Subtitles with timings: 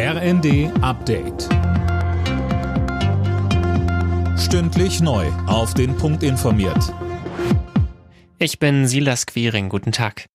[0.00, 1.48] RND Update.
[4.38, 5.26] Stündlich neu.
[5.48, 6.94] Auf den Punkt informiert.
[8.38, 9.68] Ich bin Silas Quiring.
[9.68, 10.26] Guten Tag.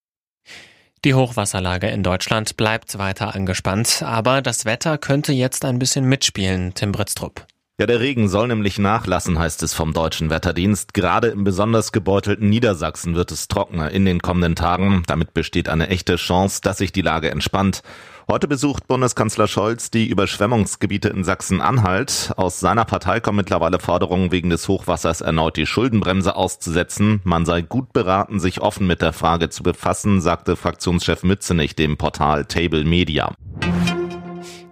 [1.06, 6.74] Die Hochwasserlage in Deutschland bleibt weiter angespannt, aber das Wetter könnte jetzt ein bisschen mitspielen,
[6.74, 7.48] Tim Britztrup.
[7.84, 10.94] Ja, der Regen soll nämlich nachlassen, heißt es vom deutschen Wetterdienst.
[10.94, 15.04] Gerade im besonders gebeutelten Niedersachsen wird es trockener in den kommenden Tagen.
[15.06, 17.84] Damit besteht eine echte Chance, dass sich die Lage entspannt.
[18.32, 22.32] Heute besucht Bundeskanzler Scholz die Überschwemmungsgebiete in Sachsen-Anhalt.
[22.38, 27.20] Aus seiner Partei kommen mittlerweile Forderungen, wegen des Hochwassers erneut die Schuldenbremse auszusetzen.
[27.26, 31.98] Man sei gut beraten, sich offen mit der Frage zu befassen, sagte Fraktionschef Mützenich dem
[31.98, 33.34] Portal Table Media.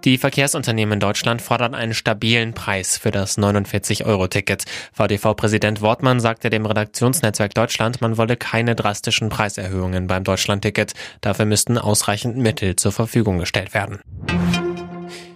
[0.04, 4.66] Die Verkehrsunternehmen in Deutschland fordern einen stabilen Preis für das 49-Euro-Ticket.
[4.94, 10.94] VDV-Präsident Wortmann sagte dem Redaktionsnetzwerk Deutschland, man wolle keine drastischen Preiserhöhungen beim Deutschland-Ticket.
[11.22, 14.00] Dafür müssten ausreichend Mittel zur Verfügung gestellt werden.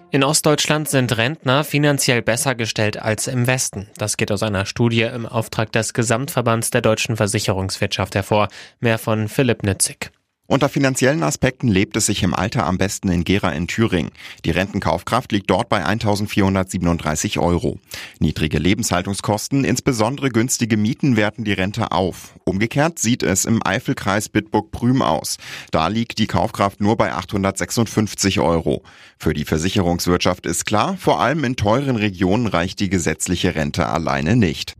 [0.09, 3.89] In Ostdeutschland sind Rentner finanziell besser gestellt als im Westen.
[3.97, 8.47] Das geht aus einer Studie im Auftrag des Gesamtverbands der deutschen Versicherungswirtschaft hervor.
[8.79, 10.11] Mehr von Philipp Nützig.
[10.47, 14.11] Unter finanziellen Aspekten lebt es sich im Alter am besten in Gera in Thüringen.
[14.45, 17.79] Die Rentenkaufkraft liegt dort bei 1437 Euro.
[18.19, 22.35] Niedrige Lebenshaltungskosten, insbesondere günstige Mieten werten die Rente auf.
[22.43, 25.37] Umgekehrt sieht es im Eifelkreis Bitburg-Prüm aus.
[25.71, 28.83] Da liegt die Kaufkraft nur bei 856 Euro.
[29.17, 34.35] Für die Versicherungswirtschaft ist klar, vor allem in teuren Regionen reicht die gesetzliche Rente alleine
[34.35, 34.75] nicht.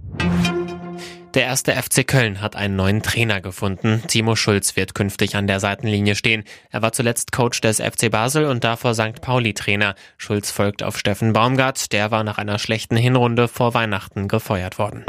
[1.36, 4.02] Der erste FC Köln hat einen neuen Trainer gefunden.
[4.08, 6.46] Timo Schulz wird künftig an der Seitenlinie stehen.
[6.72, 9.20] Er war zuletzt Coach des FC Basel und davor St.
[9.20, 9.96] Pauli Trainer.
[10.18, 11.92] Schulz folgt auf Steffen Baumgart.
[11.92, 15.04] Der war nach einer schlechten Hinrunde vor Weihnachten gefeuert worden.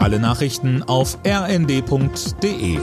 [0.00, 2.78] Alle Nachrichten auf rnd.de